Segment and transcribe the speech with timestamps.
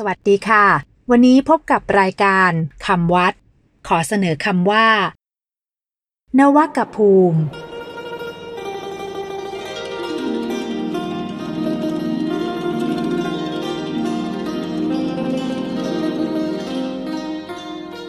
[0.00, 0.64] สวัสดีค่ะ
[1.10, 2.50] วันนี้พบกับรายการ
[2.86, 3.32] คำวัด
[3.88, 4.88] ขอเสนอคำว่า
[6.38, 7.40] นวกภูมิ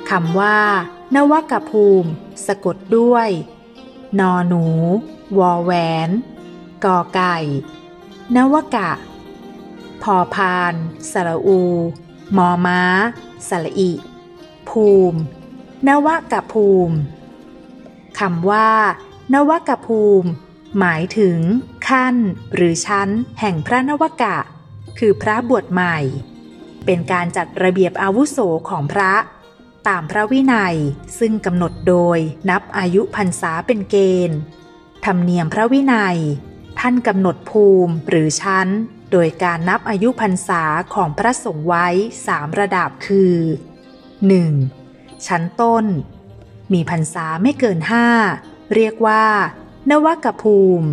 [0.09, 0.59] คำว่า
[1.15, 2.09] นวกภูมิ
[2.47, 3.29] สะกดด้วย
[4.19, 4.65] นอหนู
[5.37, 5.71] วอแหว
[6.07, 6.09] น
[6.85, 7.35] กอไก่
[8.35, 8.89] นวกะ
[10.03, 10.73] พอพาน
[11.11, 11.61] สระอู
[12.37, 12.81] มอม้า
[13.47, 13.91] สระอิ
[14.69, 15.19] ภูมิ
[15.87, 16.95] นวกะภูมิ
[18.19, 18.71] คำว่า
[19.33, 20.29] นวกะภูมิ
[20.79, 21.39] หมายถึง
[21.87, 22.15] ขั้น
[22.55, 24.37] หรือชั้น แห่งพระนวกะ
[24.99, 25.97] คือพระบวชใหม่
[26.85, 28.37] เป็นการจัดระเบียบอาวุโส
[28.69, 29.13] ของพระ
[29.87, 30.75] ตามพระวินัย
[31.19, 32.17] ซึ่งกำหนดโดย
[32.49, 33.95] นับอายุพรรษาเป็นเก
[34.29, 34.39] ณฑ์
[35.05, 36.17] ธรรมเนียมพระวินัย
[36.79, 38.67] ท่านกำหนดภูมิหรือชั้น
[39.11, 41.87] โดยการนับอายุพรรษาของพระสงฆ์ไว้
[42.27, 43.35] สามระดับคือ
[44.51, 45.27] 1.
[45.27, 45.85] ชั้นต้น
[46.73, 48.07] มีพรรษาไม่เกินห้า
[48.75, 49.25] เรียกว่า
[49.89, 50.87] นวกภูมิ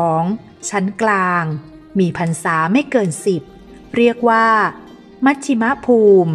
[0.00, 0.70] 2.
[0.70, 1.44] ชั้นกลาง
[1.98, 3.42] มีพรรษาไม่เกินสิบ
[3.96, 4.46] เรียกว่า
[5.24, 6.32] มัชชิมภูมิ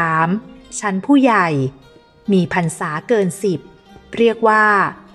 [0.00, 0.80] 3.
[0.80, 1.48] ชั้นผู้ใหญ่
[2.32, 3.60] มีพรรษาเกินสิบ
[4.16, 4.64] เรียกว่า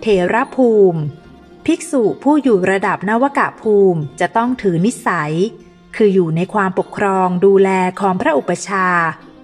[0.01, 1.01] เทระภูมิ
[1.71, 5.33] ภิกษุผู้อยู่ระดับนวกะภูมิจะต้องถือนิสัย
[5.95, 8.87] คืออยู่ในความปกครองดูแลของพระอุปชา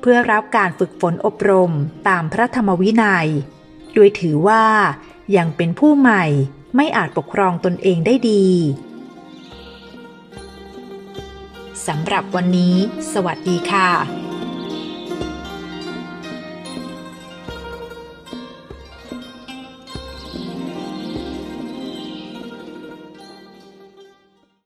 [0.01, 1.71] เพื่อรับการฝึกฝนอบรม
[2.07, 3.27] ตามพระธรรมวินัย
[3.93, 4.65] โดยถือว่า
[5.35, 6.23] ยังเป็นผู้ใหม่
[6.75, 8.45] ไม่อาจปกครองตนเองได้ดี
[11.87, 12.75] สำหรับวันนี้
[13.13, 14.22] สวัสดีค่ะ